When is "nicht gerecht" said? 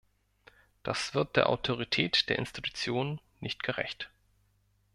3.39-4.09